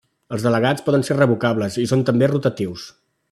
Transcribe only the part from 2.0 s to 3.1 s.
també rotatius.